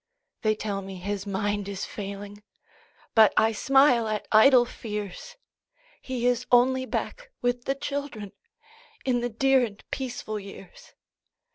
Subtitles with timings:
[0.41, 2.41] They tell me his mind is failing,
[3.13, 5.35] But I smile at idle fears;
[6.01, 8.31] He is only back with the children,
[9.05, 10.95] In the dear and peaceful years.